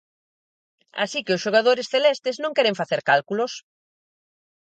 Así 1.03 1.19
que 1.25 1.35
os 1.35 1.43
xogadores 1.45 1.89
celestes 1.93 2.35
non 2.43 2.55
queren 2.57 2.79
facer 2.81 2.99
cálculos. 3.09 3.53